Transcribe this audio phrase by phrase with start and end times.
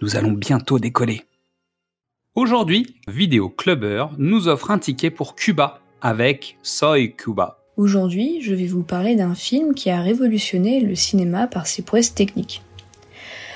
[0.00, 1.22] nous allons bientôt décoller.
[2.34, 7.58] Aujourd'hui, Vidéo Clubber nous offre un ticket pour Cuba avec Soy Cuba.
[7.76, 12.14] Aujourd'hui, je vais vous parler d'un film qui a révolutionné le cinéma par ses prouesses
[12.14, 12.62] techniques.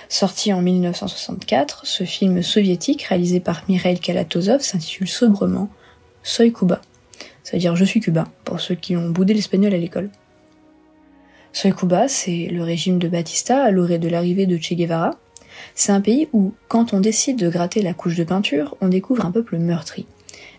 [0.08, 5.70] Sorti en 1964, ce film soviétique réalisé par Mikhail Kalatozov s'intitule sobrement
[6.22, 6.80] Soy Cuba.
[7.44, 10.10] Ça veut dire je suis cubain pour ceux qui ont boudé l'espagnol à l'école.
[11.52, 15.18] Soy Cuba, c'est le régime de Batista à l'orée de l'arrivée de Che Guevara,
[15.74, 19.24] c'est un pays où, quand on décide de gratter la couche de peinture, on découvre
[19.24, 20.06] un peuple meurtri.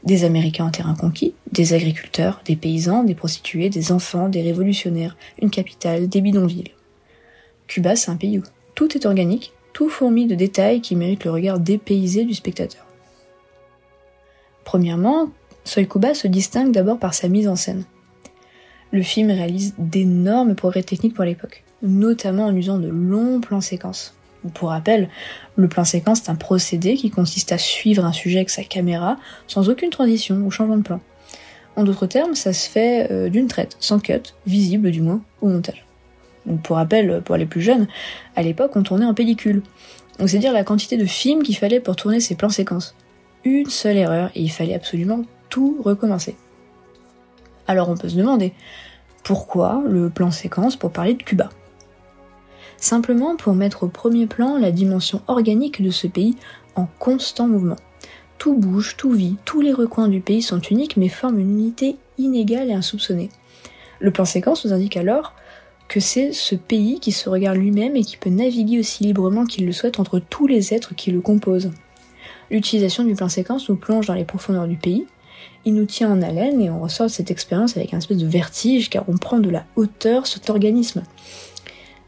[0.04, 5.16] Des Américains en terrain conquis, des agriculteurs, des paysans, des prostituées, des enfants, des révolutionnaires,
[5.42, 6.72] une capitale, des bidonvilles.
[7.68, 8.44] Cuba, c'est un pays où
[8.76, 12.86] tout est organique, tout fourmi de détails qui méritent le regard dépaysé du spectateur.
[14.66, 15.30] Premièrement,
[15.64, 17.86] Soy Cuba se distingue d'abord par sa mise en scène.
[18.92, 24.16] Le film réalise d'énormes progrès techniques pour l'époque, notamment en usant de longs plans séquences.
[24.54, 25.10] Pour rappel,
[25.56, 29.18] le plan séquence est un procédé qui consiste à suivre un sujet avec sa caméra
[29.48, 31.00] sans aucune transition ou changement de plan.
[31.76, 35.48] En d'autres termes, ça se fait euh, d'une traite, sans cut, visible du moins, au
[35.48, 35.86] montage.
[36.64, 37.88] pour rappel, pour les plus jeunes,
[38.36, 39.64] à l'époque on tournait en pellicule.
[40.20, 42.96] Donc c'est dire la quantité de films qu'il fallait pour tourner ces plans séquences.
[43.46, 46.36] Une seule erreur et il fallait absolument tout recommencer.
[47.68, 48.54] Alors on peut se demander,
[49.24, 51.50] pourquoi le plan séquence pour parler de Cuba?
[52.78, 56.36] Simplement pour mettre au premier plan la dimension organique de ce pays
[56.76, 57.78] en constant mouvement.
[58.38, 61.98] Tout bouge, tout vit, tous les recoins du pays sont uniques mais forment une unité
[62.18, 63.30] inégale et insoupçonnée.
[64.00, 65.34] Le plan séquence nous indique alors
[65.88, 69.66] que c'est ce pays qui se regarde lui-même et qui peut naviguer aussi librement qu'il
[69.66, 71.72] le souhaite entre tous les êtres qui le composent.
[72.52, 75.06] L'utilisation du plan séquence nous plonge dans les profondeurs du pays,
[75.66, 78.28] il nous tient en haleine et on ressort de cette expérience avec un espèce de
[78.28, 81.04] vertige car on prend de la hauteur cet organisme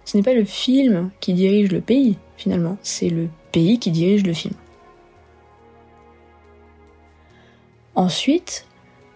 [0.05, 4.23] ce n'est pas le film qui dirige le pays, finalement, c'est le pays qui dirige
[4.23, 4.53] le film.
[7.95, 8.65] Ensuite,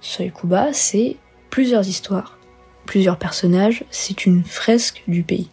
[0.02, 1.18] Soy Kuba, c'est
[1.50, 2.40] plusieurs histoires,
[2.86, 5.50] plusieurs personnages, c'est une fresque du pays.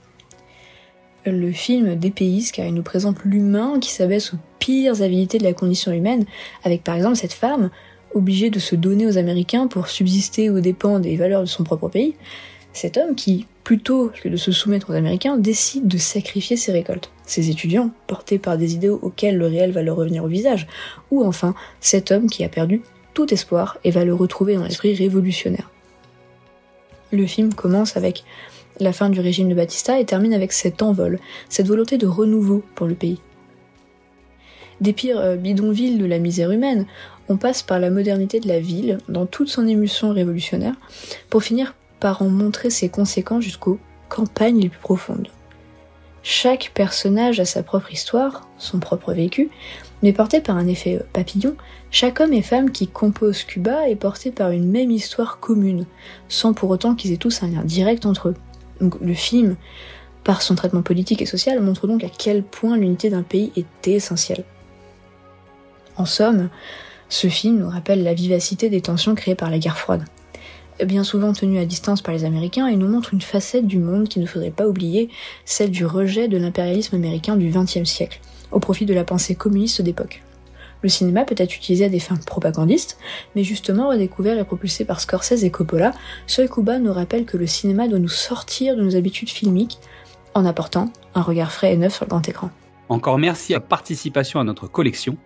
[1.27, 5.53] Le film dépayse car il nous présente l'humain qui s'abaisse aux pires habilités de la
[5.53, 6.25] condition humaine,
[6.63, 7.71] avec par exemple cette femme
[8.15, 11.89] obligée de se donner aux Américains pour subsister aux dépens des valeurs de son propre
[11.89, 12.15] pays,
[12.77, 17.11] cet homme qui, plutôt que de se soumettre aux Américains, décide de sacrifier ses récoltes.
[17.25, 20.67] Ses étudiants, portés par des idéaux auxquels le réel va leur revenir au visage,
[21.11, 22.83] ou enfin cet homme qui a perdu
[23.15, 25.71] tout espoir et va le retrouver dans l'esprit révolutionnaire.
[27.13, 28.25] Le film commence avec
[28.79, 32.63] la fin du régime de Batista et termine avec cet envol, cette volonté de renouveau
[32.75, 33.21] pour le pays.
[34.83, 36.87] Des pires euh, bidonvilles de la misère humaine,
[37.31, 40.75] on passe par la modernité de la ville dans toute son émulsion révolutionnaire
[41.31, 45.29] pour finir par en montrer ses conséquences jusqu'aux campagnes les plus profondes.
[46.23, 49.49] Chaque personnage a sa propre histoire, son propre vécu,
[50.03, 51.57] mais porté par un effet papillon,
[51.93, 55.87] chaque homme et femme qui composent Cuba est porté par une même histoire commune,
[56.29, 58.35] sans pour autant qu'ils aient tous un lien direct entre eux.
[59.01, 59.57] Le film,
[60.25, 63.89] par son traitement politique et social, montre donc à quel point l'unité d'un pays est
[63.89, 64.45] essentielle.
[65.97, 66.51] En somme,
[67.09, 70.05] ce film nous rappelle la vivacité des tensions créées par la guerre froide
[70.85, 74.09] bien souvent tenu à distance par les Américains, et nous montre une facette du monde
[74.09, 75.09] qu'il ne faudrait pas oublier,
[75.45, 78.21] celle du rejet de l'impérialisme américain du XXe siècle,
[78.53, 80.23] au profit de la pensée communiste d'époque.
[80.83, 82.99] Le cinéma peut être utilisé à des fins propagandistes,
[83.35, 85.93] mais justement redécouvert et propulsé par Scorsese et Coppola,
[86.27, 89.79] Soy Kuba nous rappelle que le cinéma doit nous sortir de nos habitudes filmiques
[90.35, 92.51] en apportant un regard frais et neuf sur le grand écran.
[92.89, 95.17] Encore merci à participation à notre collection.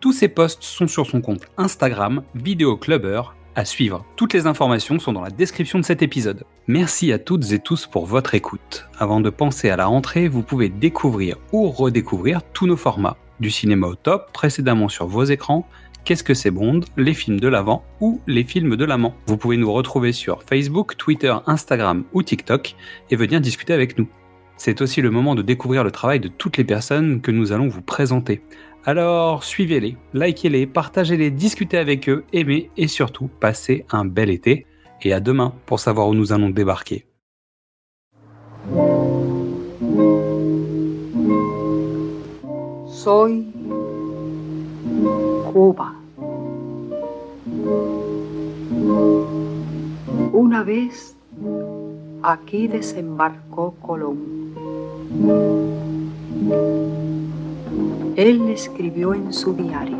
[0.00, 3.22] Tous ces posts sont sur son compte Instagram, Vidéo Clubber,
[3.54, 4.04] à suivre.
[4.16, 6.44] Toutes les informations sont dans la description de cet épisode.
[6.66, 8.86] Merci à toutes et tous pour votre écoute.
[8.98, 13.16] Avant de penser à la rentrée, vous pouvez découvrir ou redécouvrir tous nos formats.
[13.40, 15.66] Du cinéma au top, précédemment sur vos écrans,
[16.04, 19.14] Qu'est-ce que c'est Bond, les films de l'avant ou les films de l'amant.
[19.26, 22.74] Vous pouvez nous retrouver sur Facebook, Twitter, Instagram ou TikTok
[23.10, 24.08] et venir discuter avec nous.
[24.56, 27.68] C'est aussi le moment de découvrir le travail de toutes les personnes que nous allons
[27.68, 28.42] vous présenter.
[28.86, 34.66] Alors suivez-les, likez-les, partagez-les, discutez avec eux, aimez et surtout passez un bel été.
[35.02, 37.06] Et à demain pour savoir où nous allons débarquer.
[42.86, 43.46] Soy
[45.52, 45.92] Cuba.
[50.34, 51.14] Una vez
[52.22, 54.18] aquí desembarcó Colón.
[58.20, 59.96] Él escribió en su diario.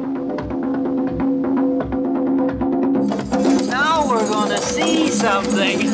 [3.70, 5.78] Now we're gonna see something.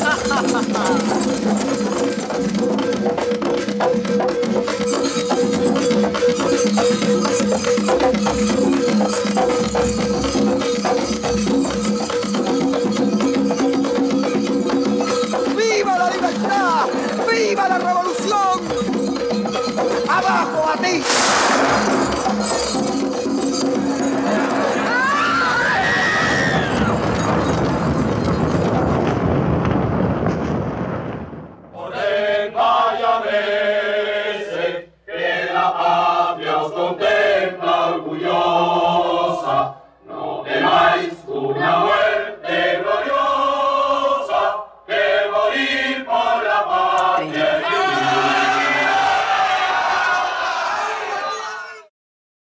[15.57, 16.87] ¡Viva la libertad!
[17.31, 18.63] ¡Viva la revolución!
[20.09, 21.96] ¡Abajo a ti!